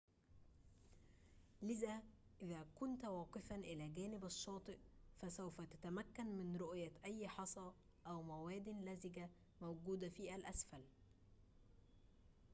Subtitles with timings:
[1.61, 2.01] لذا
[2.41, 4.77] إذا كنت واقفاً إلى جانب الشّاطئ
[5.21, 7.71] فسوف تتّمكن من رؤية أي حصى
[8.07, 9.29] أو موادٍ لزجةٍ
[9.61, 10.81] موجودةٍ في الأسفل